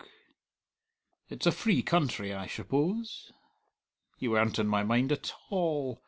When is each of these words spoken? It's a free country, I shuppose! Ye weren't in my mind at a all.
It's 1.29 1.45
a 1.45 1.51
free 1.51 1.83
country, 1.83 2.33
I 2.33 2.47
shuppose! 2.47 3.31
Ye 4.17 4.29
weren't 4.29 4.57
in 4.57 4.65
my 4.65 4.81
mind 4.83 5.11
at 5.11 5.29
a 5.29 5.33
all. 5.51 5.99